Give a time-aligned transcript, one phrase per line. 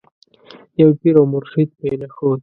[0.81, 2.39] یو پیر او مرشد پرې نه ښود.